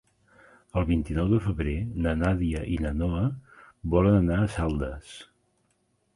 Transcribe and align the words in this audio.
El 0.79 0.85
vint-i-nou 0.91 1.29
de 1.33 1.39
febrer 1.47 1.75
na 2.05 2.13
Nàdia 2.21 2.63
i 2.77 2.81
na 2.87 2.95
Noa 3.03 3.21
volen 3.97 4.19
anar 4.23 4.41
a 4.47 4.51
Saldes. 4.57 5.15